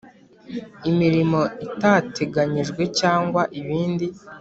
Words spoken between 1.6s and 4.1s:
itateganyijwe cyangwa ibindi